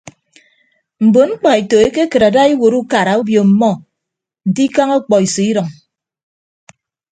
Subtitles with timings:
[1.05, 3.71] Mbon mkpaeto ekekịt ada iwuot ukara obio ọmmọ
[4.47, 5.69] nte ikañ ọkpọiso idʌñ.